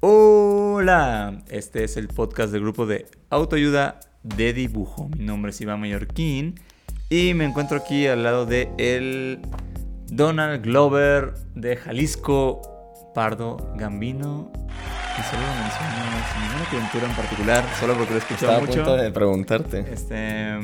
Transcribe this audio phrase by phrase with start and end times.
[0.00, 5.08] Hola, este es el podcast del grupo de autoayuda de dibujo.
[5.16, 6.60] Mi nombre es Iván Mallorquín
[7.08, 9.40] y me encuentro aquí al lado de el
[10.08, 12.60] Donald Glover de Jalisco,
[13.14, 14.52] Pardo Gambino.
[15.18, 15.88] Y solo menciono
[16.30, 19.86] sin ninguna coyuntura en particular, solo porque lo he escuchado Estaba a punto de preguntarte.
[19.90, 20.58] Este,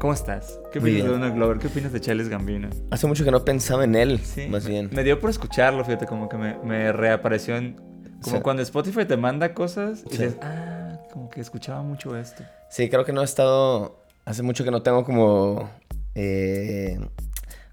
[0.00, 0.58] ¿Cómo estás?
[0.72, 1.08] ¿Qué opinas de.
[1.10, 1.58] Donald Glover?
[1.58, 2.70] ¿Qué opinas de Charles Gambino?
[2.90, 4.88] Hace mucho que no pensaba en él, Sí, más bien.
[4.92, 7.76] Me dio por escucharlo, fíjate, como que me, me reapareció en...
[8.22, 8.42] Como Sí.
[8.42, 10.22] cuando Spotify te manda cosas y Sí.
[10.22, 12.42] dices, ah, como que escuchaba mucho esto.
[12.70, 14.04] Sí, creo que no he estado.
[14.24, 15.68] Hace mucho que no tengo como.
[16.14, 16.98] eh,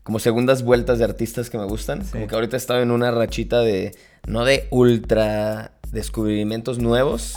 [0.04, 2.02] como segundas vueltas de artistas que me gustan.
[2.12, 3.94] Como que ahorita he estado en una rachita de.
[4.26, 7.34] No de ultra descubrimientos nuevos,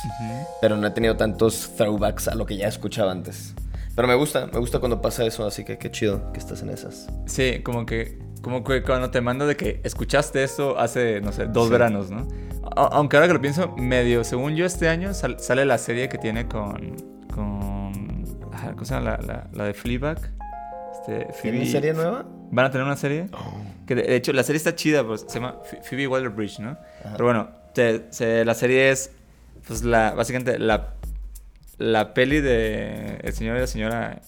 [0.61, 3.55] pero no he tenido tantos throwbacks a lo que ya escuchaba antes.
[3.97, 6.71] Pero me gusta, me gusta cuando pasa eso, así que qué chido que estás en
[6.71, 7.09] esas.
[7.27, 11.47] Sí, como que, como que cuando te manda de que escuchaste esto hace, no sé,
[11.47, 11.73] dos Sí.
[11.73, 12.27] veranos, ¿no?
[12.77, 16.09] A- aunque ahora que lo pienso, medio, según yo este año sal- sale la serie
[16.09, 16.97] que tiene con...
[17.35, 19.11] con ajá, ¿Cómo se llama?
[19.11, 20.19] La, la, la de Fleabag.
[20.93, 22.27] Este, ¿Tiene Phoebe- serie nueva?
[22.53, 23.27] ¿Van a tener una serie?
[23.33, 23.55] Oh.
[23.87, 26.71] Que de, de hecho, la serie está chida, pues se llama Ph- Phoebe Waller-Bridge, ¿no?
[26.71, 27.13] Ajá.
[27.13, 29.11] Pero bueno, te- se- la serie es,
[29.67, 30.95] pues, la, básicamente, la,
[31.81, 34.21] la peli de el señor y la señora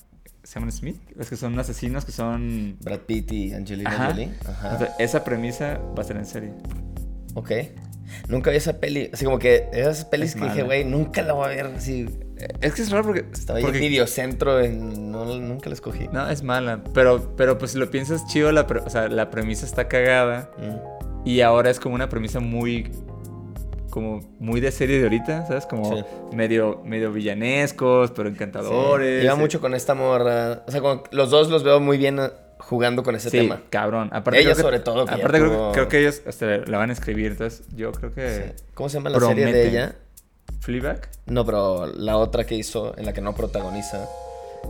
[0.42, 0.96] Sam Smith.
[1.18, 2.76] Es que son asesinos que son...
[2.80, 4.06] Brad Pitt y Angelina Ajá.
[4.10, 4.30] Jolie.
[4.48, 4.74] Ajá.
[4.74, 6.52] O sea, esa premisa va a ser en serie.
[7.34, 7.50] Ok.
[8.28, 9.08] Nunca vi esa peli.
[9.12, 10.64] Así como que esas pelis Es que dije, mala.
[10.64, 11.66] güey, nunca la voy a ver.
[11.66, 12.06] Así.
[12.60, 13.24] Es que es raro porque...
[13.32, 14.60] Estaba ahí porque- en videocentro.
[14.60, 15.10] En...
[15.12, 16.08] No, nunca la escogí.
[16.12, 16.82] No, es mala.
[16.94, 20.50] Pero, pero pues si lo piensas chido, la, pre- o sea, la premisa está cagada.
[20.58, 21.28] Mm.
[21.28, 22.90] Y ahora es como una premisa muy.
[23.92, 25.66] Como muy de serie de ahorita, ¿sabes?
[25.66, 26.02] Como Sí.
[26.34, 29.20] medio, medio villanescos, pero encantadores.
[29.20, 29.26] Sí.
[29.26, 29.40] Iba Sí.
[29.40, 30.62] mucho con esta morra.
[30.66, 33.60] O sea, como los dos los veo muy bien eh, jugando con ese Sí, tema.
[33.68, 34.08] cabrón.
[34.10, 36.78] Aparte, Ella que- sobre todo, que Aparte, creo, que- tuvo- creo que ellos este, la
[36.78, 37.32] van a escribir.
[37.32, 38.54] Entonces, yo creo que.
[38.72, 39.96] ¿Cómo se llama la serie de ella?
[40.60, 41.10] Fleabag.
[41.26, 44.08] No, pero la otra que hizo, en la que no protagoniza,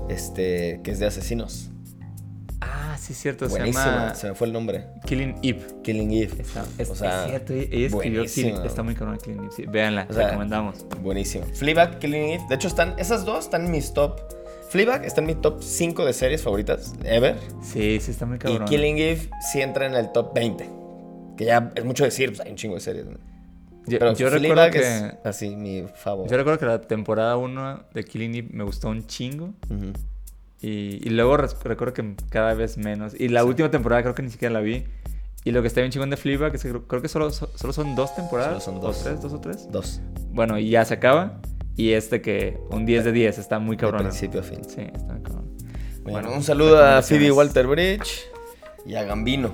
[0.08, 1.70] este, que es de asesinos.
[2.64, 3.48] Ah, sí, cierto.
[3.48, 4.86] Se llama Se me fue el nombre.
[5.06, 5.66] Killing Eve.
[5.82, 6.42] Killing Eve.
[6.42, 8.24] Está, es, O sea, es cierto, ella escribió.
[8.24, 9.50] Killing Está muy cabrón Killing Eve.
[9.54, 10.86] Sí, véanla, O sea, recomendamos.
[11.00, 11.44] Buenísimo.
[11.54, 12.44] Fleabag, Killing Eve.
[12.48, 14.20] De hecho, están, esas dos están en mis top.
[14.70, 17.36] Fleabag está en mi top 5 de series favoritas ever.
[17.62, 18.62] Sí, sí, está muy cabrón.
[18.66, 20.68] Y Killing Eve sí entra en el top 20.
[21.36, 23.04] Que ya es mucho decir, pues hay un chingo de series.
[23.06, 23.18] ¿no?
[23.86, 24.78] Yo, Pero yo recuerdo que.
[24.78, 26.28] es así mi favor.
[26.30, 29.52] Yo recuerdo que la temporada 1 de Killing Eve me gustó un chingo.
[29.68, 29.92] Ujú.
[30.62, 33.14] Y, y luego recuerdo que cada vez menos.
[33.18, 34.84] Y la última temporada creo que ni siquiera la vi.
[35.44, 37.50] Y lo que está bien chingón de Fleabag es que creo, creo que solo, so-
[37.56, 38.62] solo son dos temporadas.
[38.62, 39.02] Solo son ¿O dos.
[39.02, 39.20] tres?
[39.20, 39.68] ¿Dos o tres?
[39.72, 40.00] Dos.
[40.30, 41.40] Bueno, y ya se acaba.
[41.76, 44.02] Y este que un 10 de 10 está muy De cabrón.
[44.02, 44.60] principio a fin.
[44.64, 45.50] Sí, está muy cabrón.
[46.04, 47.32] Bueno, un saludo a Phoebe.
[47.32, 48.22] Walter Bridge
[48.86, 49.52] y a Gambino.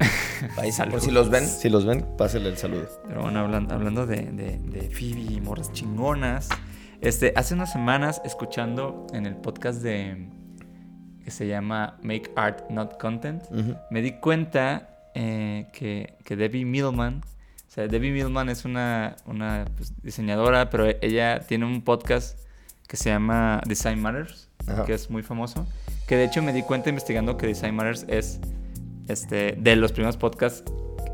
[0.56, 2.88] Ahí, sí, por si los ven, si los ven, pásenle el saludo.
[3.06, 6.48] Pero bueno, hablan- hablando de, de, de Phoebe y morras chingonas.
[7.04, 10.26] Este, hace unas semanas, escuchando en el podcast de.
[11.22, 13.42] que se llama Make Art Not Content.
[13.90, 19.66] Me di cuenta eh, que, que Debbie Millman, o sea, Debbie Millman es una, una
[19.76, 22.38] pues, diseñadora, pero ella tiene un podcast
[22.88, 24.48] que se llama Design Matters,
[24.86, 25.66] que es muy famoso,
[26.06, 28.40] que de hecho me di cuenta investigando que Design Matters es
[29.08, 30.64] este, de los primeros podcasts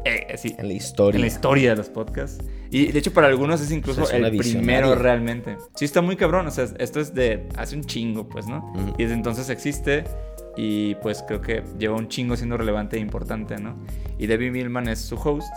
[0.05, 1.17] eh, sí, En la historia.
[1.17, 2.45] en la historia de los podcasts.
[2.71, 5.57] Y de hecho para algunos es incluso es el primero realmente.
[5.75, 6.47] Sí, está muy cabrón.
[6.47, 8.73] O sea, esto es de hace un chingo, pues, ¿no?
[8.75, 8.95] Ujú.
[8.97, 10.05] Y desde entonces existe
[10.57, 13.77] y pues creo que lleva un chingo siendo relevante e importante, ¿no?
[14.19, 15.49] Y Debbie Millman es su host.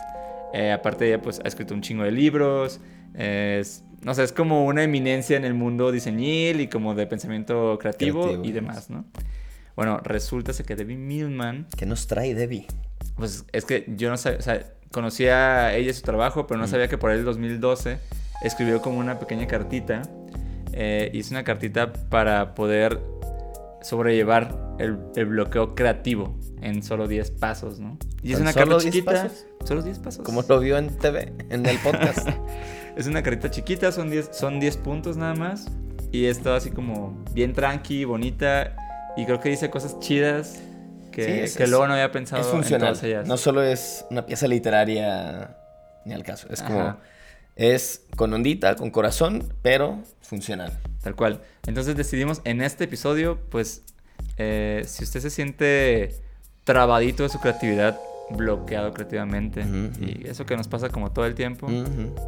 [0.54, 2.80] Eh, aparte ella pues ha escrito un chingo de libros.
[3.14, 7.78] Es, no sé, es como una eminencia en el mundo diseñil y como de pensamiento
[7.80, 8.46] creativo, Creativo.
[8.46, 9.06] y demás, ¿no?
[9.76, 12.68] Bueno, resulta que Debbie Millman ¿Qué nos trae Debbie?
[13.16, 14.64] pues es que yo no sabía, o sea,
[14.94, 17.98] conocía ella y su trabajo, pero no sabía que por el 2012
[18.44, 20.04] escribió como una pequeña cartita.
[20.72, 23.02] Eh, hizo una cartita para poder
[23.82, 27.98] sobrellevar el, el bloqueo creativo en solo 10 pasos, ¿no?
[28.22, 29.12] Y es ¿Tan una carta 10 chiquita.
[29.12, 29.46] pasos?
[29.66, 30.24] Solo 10 pasos.
[30.24, 32.28] Como lo vio en TV, en el podcast.
[32.96, 35.68] Es una carita chiquita, son 10, son 10 puntos nada más.
[36.12, 38.76] Y es todo así como bien tranqui, bonita.
[39.18, 40.62] Y creo que dice cosas chidas
[41.14, 42.98] que, Sí, es- que es- luego no había pensado es en funcional.
[43.02, 43.28] ellas.
[43.28, 45.56] No solo es una pieza literaria
[46.06, 46.48] ni al caso.
[46.50, 46.68] Es Ajá.
[46.74, 46.98] como,
[47.56, 50.78] es con ondita, con corazón, pero funcional.
[51.04, 51.42] Tal cual.
[51.68, 53.84] Entonces decidimos en este episodio, pues,
[54.38, 56.16] eh, si usted se siente
[56.64, 58.00] trabadito de su creatividad,
[58.32, 59.62] bloqueado creativamente,
[60.00, 61.68] y eso que nos pasa como todo el tiempo,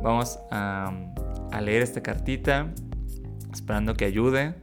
[0.03, 0.91] vamos a,
[1.51, 2.67] a leer esta cartita,
[3.53, 4.53] esperando que ayude,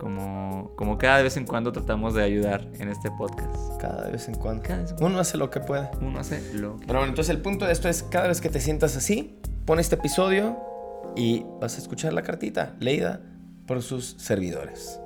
[0.00, 3.54] como, como cada vez en cuando tratamos de ayudar en este podcast.
[3.78, 4.62] Cada vez en cuando.
[4.62, 5.14] Cada vez en cuando.
[5.14, 5.90] Uno hace lo que puede.
[6.00, 6.86] Uno hace lo que...
[6.86, 9.78] Pero bueno, entonces el punto de esto es, cada vez que te sientas así, pon
[9.78, 10.58] este episodio
[11.16, 13.20] y vas a escuchar la cartita leída
[13.66, 14.98] por sus servidores.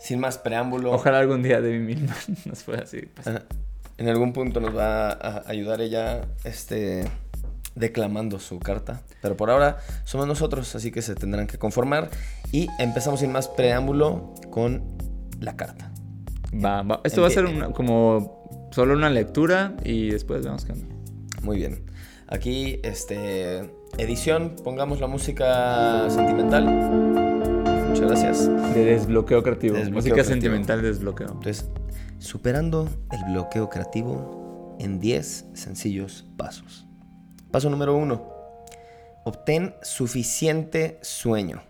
[0.00, 0.92] Sin más preámbulo.
[0.92, 2.16] Ojalá algún día de mí misma
[2.46, 3.44] nos pueda así pasar.
[3.98, 7.06] En algún punto nos va a ayudar ella este,
[7.76, 9.02] declamando su carta.
[9.22, 12.10] Pero por ahora somos nosotros, así que se tendrán que conformar.
[12.52, 14.82] Y empezamos sin más preámbulo con
[15.40, 15.92] la carta.
[16.52, 17.00] Va, va.
[17.04, 20.72] Esto va a ser una- como solo una lectura y después vemos qué.
[21.42, 21.84] Muy bien.
[22.28, 26.64] Aquí, este, edición, pongamos la música sentimental.
[27.88, 28.46] Muchas gracias.
[28.74, 29.74] De desbloqueo creativo.
[29.74, 30.34] Desbloqueo Música creativo.
[30.34, 31.28] sentimental de desbloqueo.
[31.28, 31.68] Entonces,
[32.18, 36.85] superando el bloqueo creativo en 10 sencillos pasos.
[37.50, 38.36] Paso número 1.
[39.24, 41.62] Obtén suficiente sueño.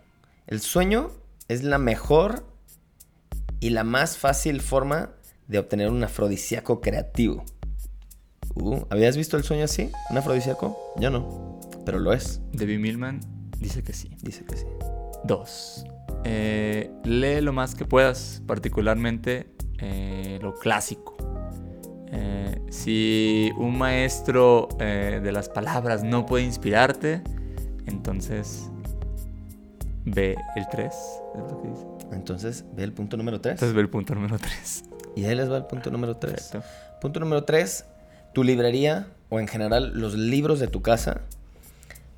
[0.47, 1.11] El sueño
[1.47, 2.45] es la mejor
[3.59, 5.11] y la más fácil forma
[5.47, 7.43] de obtener un afrodisíaco creativo.
[8.55, 9.91] Uh, ¿Habías visto el sueño así?
[10.09, 10.93] ¿Un afrodisíaco?
[10.97, 12.41] Yo no, pero lo es.
[12.53, 13.21] Debbie Millman
[13.59, 14.09] dice que sí.
[14.21, 14.65] Dice que sí.
[15.23, 15.85] Dos.
[16.23, 21.16] eh, lee lo más que puedas, particularmente eh, lo clásico.
[22.11, 27.21] Eh, si un maestro eh, de las palabras no puede inspirarte,
[27.85, 28.69] entonces
[30.05, 30.93] ve el 3.
[30.93, 31.85] Es lo que dice.
[32.11, 33.53] Entonces, ve el punto número 3.
[33.53, 34.83] Entonces ve el punto número 3.
[35.15, 36.33] Y ahí les va el punto número 3.
[36.33, 36.63] Perfecto.
[37.01, 37.85] Punto número 3.
[38.33, 41.21] Tu librería o en general los libros de tu casa,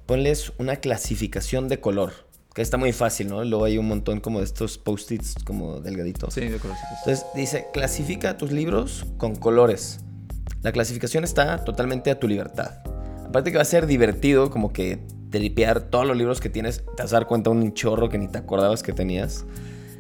[0.06, 2.14] ponles una clasificación de color.
[2.54, 3.44] Que está muy fácil, ¿no?
[3.44, 6.34] Luego hay un montón como de estos post-its como delgaditos.
[6.34, 6.78] Sí, de acuerdo.
[7.00, 10.00] Entonces dice, clasifica tus libros con colores.
[10.62, 12.80] La clasificación está totalmente a tu libertad.
[13.26, 15.00] Aparte que va a ser divertido como que
[15.30, 16.84] tripear todos los libros que tienes.
[16.98, 19.46] Te vas a dar cuenta de un chorro que ni te acordabas que tenías.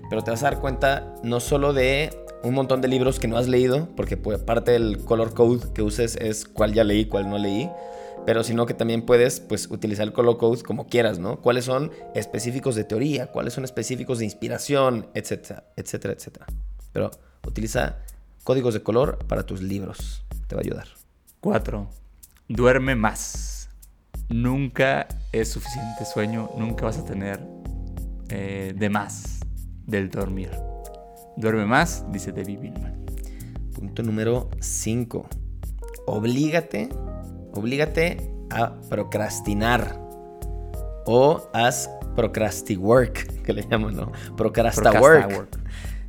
[0.09, 2.09] Pero te vas a dar cuenta no solo de
[2.43, 5.81] un montón de libros que no has leído, porque pues, parte del color code que
[5.81, 7.69] uses es cuál ya leí, cuál no leí,
[8.25, 11.41] pero sino que también puedes pues, utilizar el color code como quieras, ¿no?
[11.41, 16.45] Cuáles son específicos de teoría, cuáles son específicos de inspiración, etcétera, etcétera, etcétera.
[16.93, 17.11] Pero
[17.47, 17.97] utiliza
[18.43, 20.87] códigos de color para tus libros, te va a ayudar.
[21.41, 21.89] 4.
[22.47, 23.69] Duerme más.
[24.29, 27.39] Nunca es suficiente sueño, nunca vas a tener
[28.29, 29.39] eh, de más
[29.87, 30.51] del dormir.
[31.35, 33.05] Duerme más, dice Debbie Millman.
[33.73, 35.27] Punto número 5.
[36.05, 36.89] Oblígate,
[37.59, 38.17] oblígate
[38.49, 39.99] a procrastinar.
[41.05, 44.11] O haz procrasti work, que le llaman, ¿no?
[44.35, 45.59] Procrasta, Procrasta.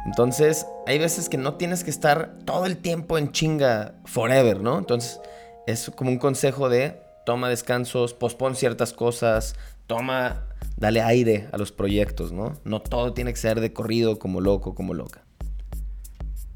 [0.06, 4.78] Entonces, hay veces que no tienes que estar todo el tiempo en chinga forever, ¿no?
[4.78, 5.20] Entonces,
[5.66, 9.54] es como un consejo de toma descansos, pospon ciertas cosas,
[9.86, 12.54] toma, dale aire a los proyectos, ¿no?
[12.64, 15.22] No todo tiene que ser de corrido como loco, como loca.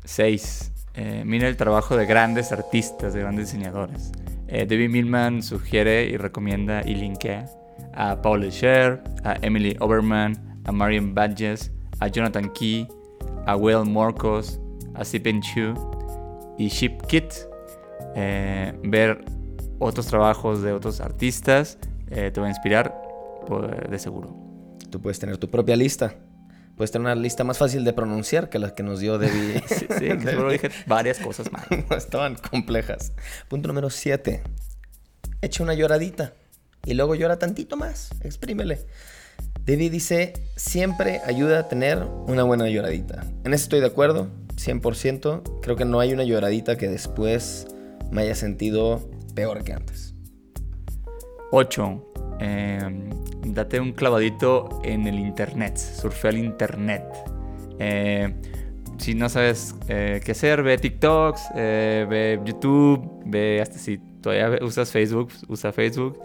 [0.04, 0.72] 6.
[1.24, 4.10] mira el trabajo de grandes artistas, de grandes diseñadores.
[4.54, 7.46] Eh, Debbie Millman sugiere y recomienda y linkea
[7.92, 12.86] a Paul Scher, a Emily Oberman, a Marion Badges, a Jonathan Key,
[13.46, 14.60] a Will Morcos,
[14.94, 15.74] a Stephen Chu
[16.56, 17.34] y Ship Kit.
[18.14, 19.24] Eh, ver
[19.80, 21.76] otros trabajos de otros artistas
[22.10, 22.94] eh, te va a inspirar
[23.48, 24.36] pues, de seguro.
[24.88, 26.14] Tú puedes tener tu propia lista.
[26.76, 29.62] Puedes tener una lista más fácil de pronunciar que la que nos dio Debbie.
[29.68, 31.64] Sí, sí, que seguro dije varias cosas mal.
[31.90, 33.12] No estaban complejas.
[33.48, 34.42] Punto número 7.
[35.40, 36.34] Echa una lloradita.
[36.84, 38.10] Y luego llora tantito más.
[38.22, 38.86] Exprímele.
[39.64, 43.24] Debbie dice, siempre ayuda a tener una buena lloradita.
[43.44, 45.60] En eso estoy de acuerdo, 100%.
[45.62, 47.66] Creo que no hay una lloradita que después
[48.10, 50.14] me haya sentido peor que antes.
[51.50, 52.12] 8.
[53.44, 55.76] Date un clavadito en el internet.
[55.76, 57.04] Surfea el internet.
[57.78, 58.34] Eh,
[58.98, 64.64] si no sabes eh, qué hacer, ve TikToks, eh, ve YouTube, ve hasta si todavía
[64.64, 66.18] usas Facebook, usa Facebook.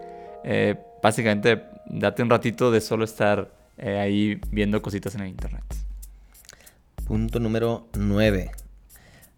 [1.02, 5.64] Básicamente, date un ratito de solo estar ahí viendo cositas en el internet.
[7.06, 8.52] Punto número 9.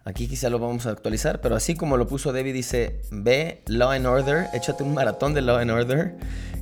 [0.03, 3.91] Aquí quizá lo vamos a actualizar, pero así como lo puso Debbie, dice, ve Law
[3.91, 6.15] and Order, échate un maratón de Law and Order,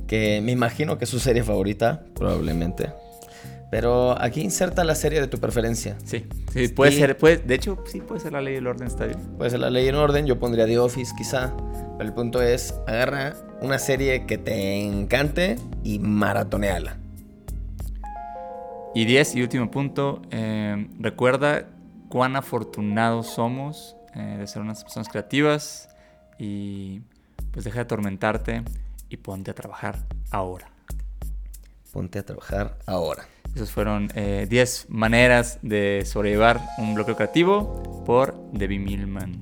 [0.06, 2.92] que me imagino que es su serie favorita, probablemente.
[3.70, 5.96] Pero aquí inserta la serie de tu preferencia.
[6.04, 9.06] Sí, sí, puede ser, puede, de hecho, sí puede ser la ley del orden, está
[9.06, 9.18] bien.
[9.38, 11.54] Puede ser la ley en orden, yo pondría The Office quizá.
[11.96, 16.98] Pero el punto es, agarra una serie que te encante y maratoneala.
[18.94, 21.68] Y 10 y último punto, eh, recuerda
[22.10, 25.88] cuán afortunados somos eh, de ser unas personas creativas
[26.38, 27.00] y
[27.52, 28.62] pues deja de atormentarte
[29.08, 29.96] y ponte a trabajar
[30.30, 30.70] ahora.
[31.92, 33.26] Ponte a trabajar ahora.
[33.54, 39.40] Esas fueron eh, 10 maneras de sobrellevar un bloqueo creativo por Debbie Millman.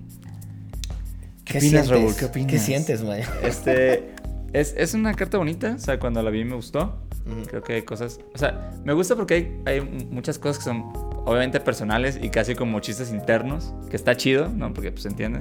[1.44, 1.88] ¿Qué, opinas?
[1.88, 2.14] Raúl?
[2.16, 2.52] ¿Qué opinas?
[2.52, 3.26] ¿Qué sientes, Maya?
[3.42, 4.14] Este,
[4.52, 7.02] es, es una carta bonita, o sea, cuando la vi me gustó.
[7.48, 10.90] Creo que hay cosas, o sea, me gusta porque hay, hay muchas cosas que son
[11.28, 14.72] obviamente personales y casi como chistes internos, que está chido, ¿no?
[14.72, 15.40] Porque pues se entiende.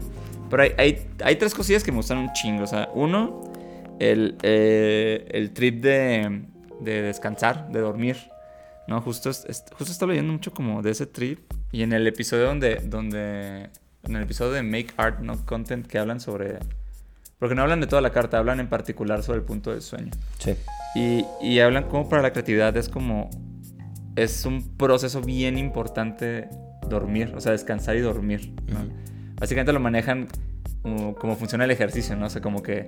[0.49, 3.41] Pero hay, hay, hay tres cosillas que me gustan un chingo, o sea, uno,
[3.99, 6.43] el, eh, el trip de,
[6.81, 8.17] de descansar, de dormir,
[8.87, 8.99] ¿no?
[9.01, 11.39] Justo, justo estaba leyendo mucho como de ese trip
[11.71, 13.69] y en el episodio donde, donde,
[14.03, 16.59] en el episodio de Make Art, No Content, que hablan sobre...
[17.39, 20.11] Porque no hablan de toda la carta, hablan en particular sobre el punto del sueño.
[20.39, 20.55] Sí.
[20.95, 23.29] Y, y hablan como para la creatividad es como...
[24.17, 26.49] Es un proceso bien importante
[26.89, 28.53] dormir, o sea, descansar y dormir.
[28.67, 28.79] ¿no?
[29.39, 30.27] Básicamente lo manejan
[30.81, 32.25] como, como funciona el ejercicio, ¿no?
[32.25, 32.87] O sea, como que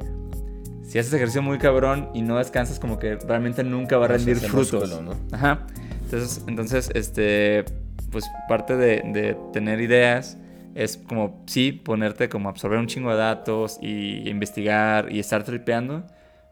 [0.84, 4.38] si haces ejercicio muy cabrón y no descansas, como que realmente nunca va a rendir
[4.38, 4.90] frutos.
[4.90, 5.16] músculo, ¿no?
[5.32, 5.68] Ajá.
[6.04, 7.64] Entonces, entonces, este,
[8.12, 10.38] pues parte de, de tener ideas
[10.74, 16.08] es como, sí, ponerte como absorber un chingo de datos y investigar y estar tripeando,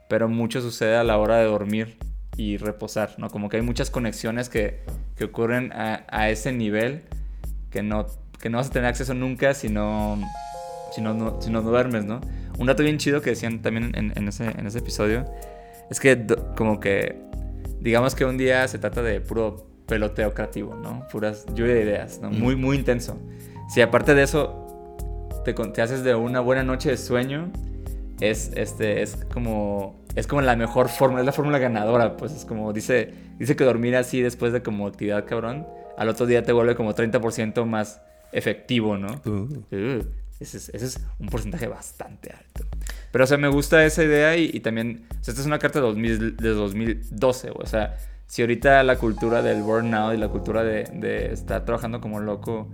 [0.08, 1.98] pero mucho sucede a la hora de dormir
[2.38, 3.30] y reposar, ¿no?
[3.30, 4.80] Como que hay muchas conexiones que,
[5.16, 7.02] que ocurren a, a ese nivel
[7.72, 8.06] que no,
[8.40, 10.20] que no vas a tener acceso nunca si no,
[10.94, 12.22] si no, no- si no duermes, ¿no?
[12.60, 15.26] Un dato bien chido que decían también en, en ese, en ese episodio
[15.90, 17.22] es que do- como que
[17.82, 21.08] digamos que un día se trata de puro peloteo creativo, ¿no?
[21.12, 22.30] Puras lluvia de ideas, ¿no?
[22.40, 23.18] Muy, muy intenso.
[23.74, 24.98] Si aparte de eso
[25.46, 27.52] te, te haces de una buena noche de sueño,
[28.20, 30.04] es, este, es como...
[30.18, 33.64] Es como la mejor fórmula, es la fórmula ganadora, pues es como dice, dice que
[33.64, 38.02] dormir así después de como actividad cabrón, al otro día te vuelve como 30% más
[38.32, 39.22] efectivo, ¿no?
[39.26, 40.02] Uh,
[40.40, 42.66] ese, es, ese es un porcentaje bastante alto.
[43.12, 45.60] Pero, o sea, me gusta esa idea y, y también, o sea, esta es una
[45.60, 47.64] carta de, 2000 de 2012, güey.
[47.64, 47.96] O sea,
[48.26, 52.70] si ahorita la cultura del burnout y la cultura de, de estar trabajando como loco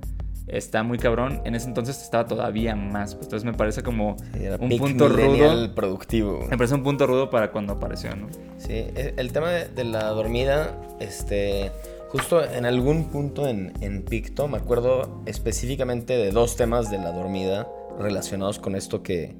[0.48, 3.16] está muy cabrón, en ese entonces estaba todavía más.
[3.16, 3.28] pues.
[3.28, 5.74] Entonces me parece como Sí, un punto rudo.
[5.74, 6.40] productivo.
[6.50, 8.28] Me parece un punto rudo para cuando apareció, ¿no?
[8.58, 11.72] Sí, e- el tema de, de la dormida, este,
[12.10, 17.12] justo en algún punto en, en Picto, me acuerdo específicamente de dos temas de la
[17.12, 17.68] dormida
[18.00, 19.36] relacionados con esto que,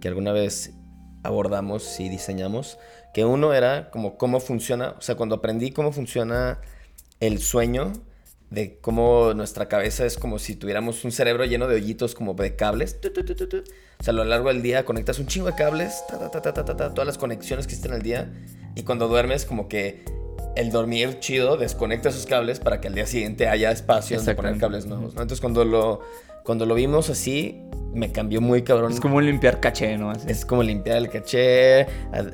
[0.00, 0.72] que alguna vez
[1.22, 2.78] abordamos y diseñamos,
[3.12, 6.60] que uno era como cómo funciona, o sea, cuando aprendí cómo funciona
[7.20, 7.92] el sueño,
[8.50, 12.56] de cómo nuestra cabeza es como si tuviéramos un cerebro lleno de hoyitos como de
[12.56, 13.00] cables.
[13.00, 13.56] tu, tu, tu.
[13.98, 16.64] O sea, a lo largo del día conectas un chingo de cables, ta, ta, ta,
[16.64, 18.32] todas las conexiones que existen al día.
[18.74, 20.04] Y cuando duermes, como que
[20.54, 24.58] el dormir chido desconecta esos cables para que al día siguiente haya espacio donde poner
[24.58, 25.14] cables nuevos.
[25.14, 25.22] ¿no?
[25.22, 26.00] Entonces, cuando lo,
[26.44, 27.62] cuando lo vimos así,
[27.92, 28.92] me cambió muy cabrón.
[28.92, 30.10] Es como limpiar caché, ¿no?
[30.10, 30.26] Así.
[30.30, 31.86] Es como limpiar el caché,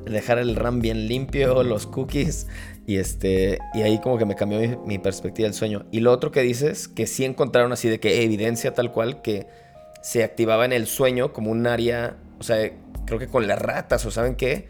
[0.05, 2.49] dejar el RAM bien limpio, los cookies.
[2.87, 5.87] Y este y ahí como que me cambió mi, mi perspectiva del sueño.
[5.93, 9.47] Y lo otro que dices, que sí encontraron así de que evidencia tal cual que
[10.03, 12.59] se activaba en el sueño como un área, o sea,
[13.07, 14.69] creo que con las ratas o saben qué,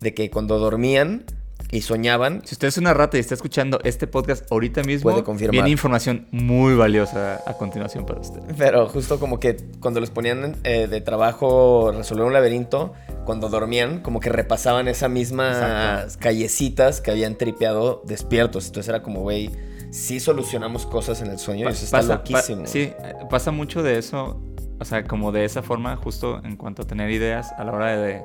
[0.00, 1.24] de que cuando dormían
[1.70, 5.24] y soñaban, Si usted es una rata y está escuchando este podcast ahorita mismo, Puede
[5.24, 5.52] confirmar.
[5.52, 8.40] viene información muy valiosa a continuación para usted.
[8.58, 12.92] Pero justo como que cuando les ponían eh, de trabajo resolver un laberinto,
[13.24, 16.18] cuando dormían, como que repasaban esas mismas Exacto.
[16.20, 18.66] callecitas que habían tripeado despiertos.
[18.66, 19.50] Entonces era como, güey,
[19.90, 22.66] sí solucionamos cosas en el sueño y eso está loquísimo.
[22.66, 22.92] sí,
[23.30, 24.40] pasa mucho de eso,
[24.78, 27.96] o sea, como de esa forma, justo en cuanto a tener ideas a la hora
[27.96, 28.22] de,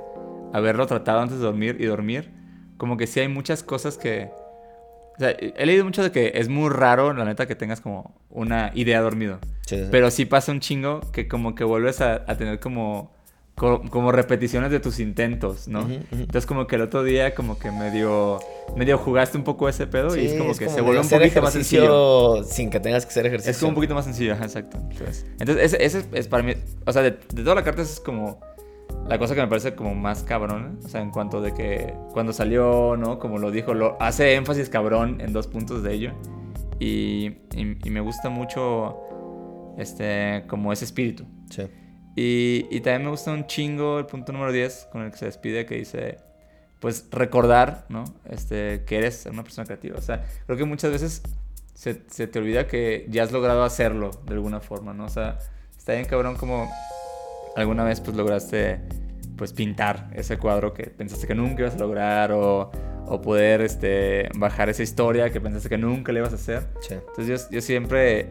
[0.53, 2.31] haberlo tratado antes de dormir y dormir,
[2.77, 4.31] como que sí hay muchas cosas que...
[5.15, 8.15] O sea, he leído mucho de que es muy raro, la neta, que tengas como
[8.29, 9.39] una idea dormido.
[9.65, 9.87] Sí, sí.
[9.91, 13.11] Pero sí pasa un chingo que como que vuelves a, a tener como,
[13.59, 15.81] co- como repeticiones de tus intentos, ¿no?
[16.11, 18.39] Entonces como que el otro día como que medio,
[18.75, 21.09] medio jugaste un poco ese pedo y es como es que como se vuelve un
[21.09, 22.43] poquito más sencillo.
[22.43, 23.51] Sin que tengas que hacer ejercicio.
[23.51, 24.77] Es como un poquito más sencillo, ajá, exacto.
[24.89, 26.53] Entonces, entonces ese, ese es para mí,
[26.85, 28.39] o sea, de, de toda la carta es como
[29.07, 32.31] la cosa que me parece como más cabrón, o sea, en cuanto de que cuando
[32.33, 33.19] salió, ¿no?
[33.19, 36.11] Como lo dijo, lo hace énfasis cabrón en dos puntos de ello
[36.79, 38.95] y, y, y me gusta mucho,
[39.77, 41.25] este, como ese espíritu.
[41.49, 41.63] Sí.
[42.21, 45.25] Y, y también me gusta un chingo el punto número 10 con el que se
[45.25, 46.17] despide que dice,
[46.81, 48.03] pues recordar, ¿no?
[48.25, 49.97] Este, que eres una persona creativa.
[49.97, 51.21] O sea, creo que muchas veces
[51.73, 55.05] se, se te olvida que ya has logrado hacerlo de alguna forma, ¿no?
[55.05, 55.37] O sea,
[55.77, 56.69] está bien cabrón como
[57.55, 58.81] alguna vez pues lograste
[59.37, 62.69] pues pintar ese cuadro que pensaste que nunca ibas a lograr o,
[63.07, 66.67] o poder este, bajar esa historia que pensaste que nunca le ibas a hacer.
[66.81, 66.95] Sí.
[66.95, 68.27] Entonces yo, yo siempre,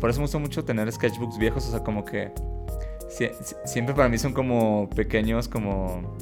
[0.00, 2.32] por eso me gusta mucho tener sketchbooks viejos, o sea, como que
[3.10, 6.16] sie- sie- siempre para mí son como pequeños como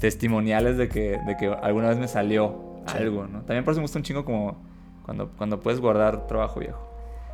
[0.00, 2.94] testimoniales de que, de que alguna vez me salió Sí.
[2.98, 3.40] algo, ¿no?
[3.42, 4.56] También por eso me gusta un chingo como
[5.04, 6.88] cuando, cuando puedes guardar trabajo viejo.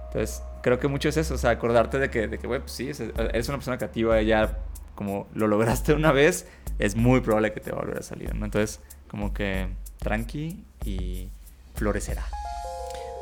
[0.07, 2.73] Entonces, creo que mucho es eso, o sea, acordarte de que, de que güey, pues
[2.73, 4.59] sí, es- eres una persona creativa y ya
[4.95, 6.47] como lo lograste una vez,
[6.79, 8.45] es muy probable que te va a volver a salir, ¿no?
[8.45, 9.69] Entonces, como que
[9.99, 11.31] tranqui y
[11.75, 12.25] florecerá.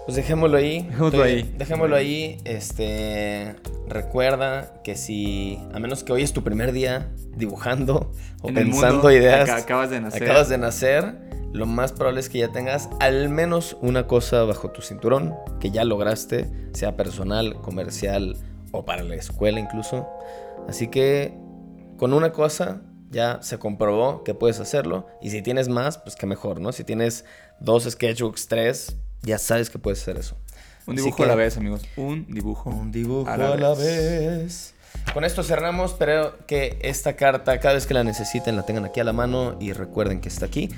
[0.06, 0.82] Pues dejémoslo ahí.
[0.82, 1.54] Dejémoslo ahí.
[1.58, 2.38] Dejémoslo ahí.
[2.44, 3.54] Este.
[3.88, 5.58] Recuerda que si.
[5.75, 9.48] A menos que hoy es tu primer día dibujando o En pensando ideas.
[9.48, 10.22] aca- acabas de nacer.
[10.22, 11.26] Acabas de nacer.
[11.52, 15.70] Lo más probable es que ya tengas al menos una cosa bajo tu cinturón que
[15.70, 18.36] ya lograste, sea personal, comercial
[18.72, 20.06] o para la escuela incluso.
[20.68, 21.34] Así que
[21.96, 25.06] con una cosa ya se comprobó que puedes hacerlo.
[25.22, 26.72] Y si tienes más, pues que mejor, ¿no?
[26.72, 27.25] Si tienes
[27.60, 28.96] dos sketchbooks, tres,
[29.26, 30.37] ya sabes que puedes hacer eso.
[30.87, 31.83] Un dibujo que- a la vez, amigos.
[31.97, 32.71] Un dibujo.
[32.71, 33.78] Un dibujo a a la vez.
[33.78, 34.75] vez.
[35.12, 39.00] Con esto cerramos, espero que esta carta, cada vez que la necesiten, la tengan aquí
[39.00, 40.71] a la mano y recuerden que está aquí.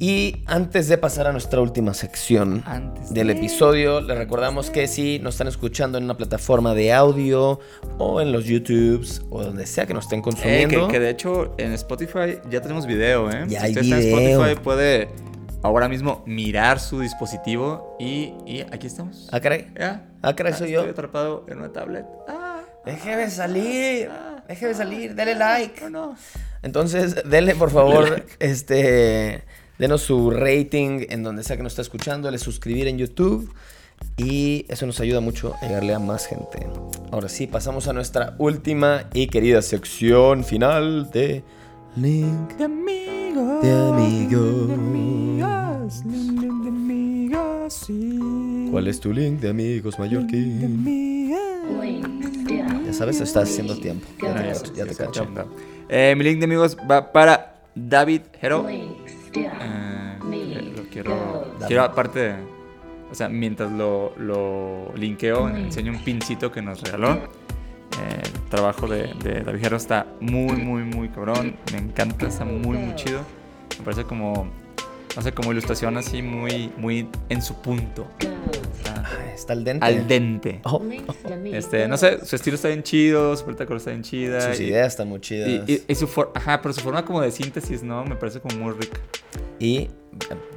[0.00, 4.86] Y antes de pasar a nuestra última sección Antes del de- episodio, les recordamos que
[4.86, 7.58] si nos están escuchando en una plataforma de audio
[7.98, 11.10] o en los YouTubes o donde sea que nos estén Eh, consumiendo, que, que de
[11.10, 13.44] hecho en Spotify ya tenemos video, ¿eh?
[13.48, 14.28] Ya si hay usted está en.
[14.30, 15.08] Spotify puede
[15.62, 19.28] ahora mismo mirar su dispositivo y, y aquí estamos.
[19.32, 20.06] ah, caray, ¿Ya?
[20.22, 20.80] ah, caray, soy yo.
[20.80, 22.06] Estoy atrapado en una tablet.
[22.28, 25.80] Ah, Déjeme salir, ah, déjeme salir, dale like.
[25.82, 26.16] no, no.
[26.62, 29.44] Entonces, denle por favor, este,
[29.78, 33.52] denos su rating en donde sea que nos está escuchando, dale suscribir en YouTube
[34.16, 36.66] y eso nos ayuda mucho a llegarle a más gente.
[37.10, 41.42] Ahora sí, pasamos a nuestra última y querida sección final de
[41.96, 43.62] Link De amigos.
[43.62, 44.67] de amigos.
[48.70, 51.24] ¿Cuál es tu link de amigos, De Mallorquín?
[52.86, 54.06] Ya sabes, estás haciendo tiempo.
[54.22, 55.48] Ya te ya cacho, ya te.
[56.10, 58.66] Eh, mi link de amigos va para David Hero.
[58.68, 60.18] Eh,
[60.76, 62.34] lo quiero, quiero aparte, de-
[63.10, 67.14] o sea, mientras lo, lo linkeo, enseño un pincito que nos regaló.
[67.14, 71.56] Eh, el trabajo de, de David Hero está muy, muy, muy cabrón.
[71.72, 73.20] Me encanta, está muy, muy chido.
[73.78, 74.48] Me parece como,
[75.16, 78.06] no sé, como ilustración así muy, muy en su punto.
[78.18, 79.86] Está Ay, Está al dente.
[79.86, 80.60] al dente.
[80.64, 80.82] Oh,
[81.52, 84.40] Este, no sé, su estilo está bien chido, su color está bien chida.
[84.50, 85.48] sus y- ideas están muy chidas.
[85.66, 88.04] y, y- y su forma, ajá, pero su forma como de síntesis, ¿no?
[88.04, 88.98] Me parece como muy rica.
[89.58, 89.88] Y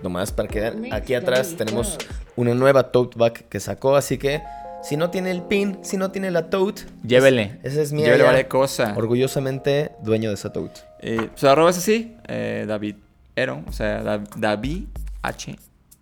[0.03, 1.97] nomás para que vean, aquí atrás tenemos
[2.35, 4.41] una nueva tote bag que sacó, así que
[4.83, 7.59] si no tiene el pin, si no tiene la tote, Llévele.
[7.63, 8.05] esa es mía.
[8.05, 8.93] Llévele vale cosa.
[8.97, 10.81] Orgullosamente dueño de esa tote.
[11.01, 12.95] Eh, su arroba es así, eh, David
[13.35, 14.85] Ero, o sea, Da- David
[15.21, 15.55] H.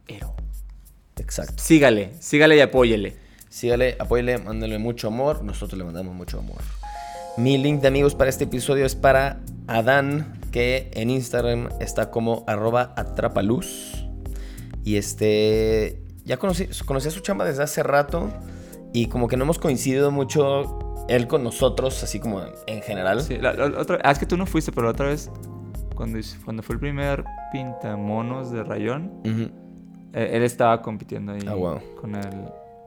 [0.07, 0.33] Ero.
[1.17, 1.55] Exacto.
[1.57, 3.15] Sígale, sígale y apóyele.
[3.49, 5.43] Sígale, apóyele, mándale mucho amor.
[5.43, 6.61] Nosotros le mandamos mucho amor.
[7.37, 12.43] Mi link de amigos para este episodio es para Adán, que en Instagram está como
[12.47, 14.05] arroba atrapaluz.
[14.83, 18.31] Y este, ya conocí, conocí a su chamba desde hace rato
[18.93, 23.21] y como que no hemos coincidido mucho él con nosotros, así como en general.
[23.23, 25.29] Sí, la- la- la otra- ah, es que tú no fuiste, pero la otra vez,
[26.07, 29.21] cuando, fue el primer pintamonos de rayón,
[30.13, 31.79] eh, él estaba compitiendo ahí Ah, wow.
[31.99, 32.29] con el,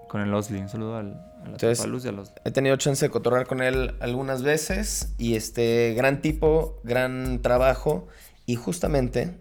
[0.08, 0.58] con el Osli.
[0.60, 2.34] Un saludo al, a la Entonces- Trapaluz y al Osli.
[2.44, 8.08] He tenido chance de cotorrear con él algunas veces y este gran tipo, gran trabajo
[8.46, 9.38] y justamente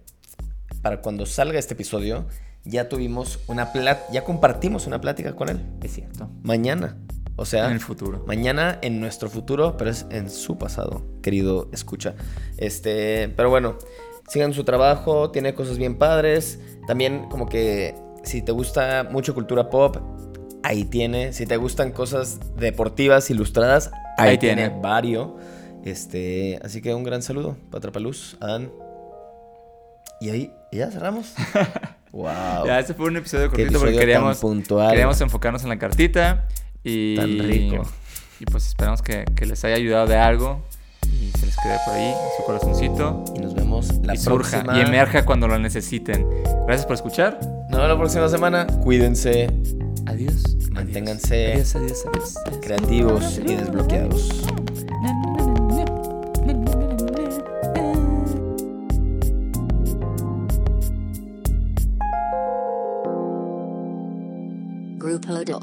[0.82, 2.26] para cuando salga este episodio
[2.64, 6.30] ya tuvimos una plat ya compartimos una plática con él Es cierto.
[6.44, 6.98] mañana,
[7.42, 8.24] o sea, En el futuro.
[8.28, 12.14] mañana en nuestro futuro, pero es en su pasado, querido escucha.
[12.58, 13.78] Este, pero bueno,
[14.28, 16.60] sigan su trabajo, tiene cosas bien padres.
[16.88, 19.98] También como que si te gusta mucho cultura pop,
[20.64, 21.34] ahí tiene.
[21.34, 24.70] Si te gustan cosas deportivas ilustradas, ahí, Ahí tiene.
[24.70, 24.82] tiene.
[24.82, 25.30] varios.
[25.84, 28.72] Este, así que un gran saludo, Patrapaluz, Adán.
[30.20, 31.34] Y ahí, ya cerramos.
[32.12, 32.68] wow.
[32.68, 34.92] Ya, este fue un episodio cortito porque episodio queríamos, puntual.
[34.92, 36.48] queríamos enfocarnos en la cartita
[36.84, 37.84] y, Tan rico.
[38.40, 40.62] y pues esperamos que, que les haya ayudado de algo
[41.12, 44.78] y se les quede por ahí su corazoncito Y nos vemos la y surja próxima.
[44.78, 46.26] y emerja cuando lo necesiten.
[46.66, 47.40] Gracias por escuchar.
[47.70, 48.66] Nos vemos la próxima semana.
[48.84, 49.46] Cuídense,
[50.08, 50.44] Adiós.
[50.46, 50.70] adiós.
[50.72, 52.36] Manténganse Adiós, adiós, adiós.
[52.62, 54.42] creativos y desbloqueados.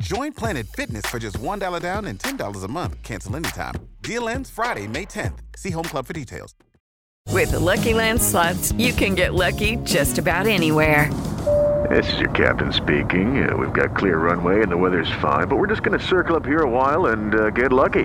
[0.00, 3.02] Join Planet Fitness for just $1 down and $10 a month.
[3.02, 3.74] Cancel anytime.
[4.02, 5.38] Deal ends Friday, May 10th.
[5.56, 6.54] See Home Club for details.
[7.30, 11.12] With the Lucky Land slots, you can get lucky just about anywhere.
[11.90, 13.48] This is your captain speaking.
[13.48, 16.34] Uh, we've got clear runway and the weather's fine, but we're just going to circle
[16.34, 18.04] up here a while and uh, get lucky.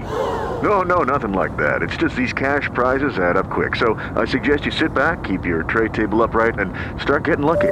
[0.62, 1.82] No, no, nothing like that.
[1.82, 3.75] It's just these cash prizes add up quick.
[3.75, 7.71] So I suggest you sit back, keep your tray table upright, and start getting lucky.